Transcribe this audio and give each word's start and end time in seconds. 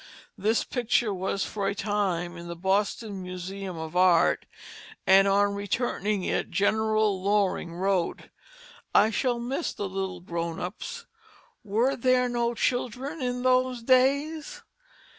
This 0.35 0.63
picture 0.63 1.13
was 1.13 1.45
for 1.45 1.67
a 1.67 1.75
time 1.75 2.35
in 2.35 2.47
the 2.47 2.55
Boston 2.55 3.21
Museum 3.21 3.77
of 3.77 3.95
Art, 3.95 4.47
and 5.05 5.27
on 5.27 5.53
returning 5.53 6.23
it 6.23 6.49
General 6.49 7.21
Loring 7.21 7.75
wrote, 7.75 8.29
"I 8.95 9.11
shall 9.11 9.37
miss 9.37 9.71
the 9.73 9.87
little 9.87 10.19
grown 10.19 10.59
ups 10.59 11.05
were 11.63 11.95
there 11.95 12.27
no 12.27 12.55
children 12.55 13.21
in 13.21 13.43
those 13.43 13.83
days?" 13.83 14.63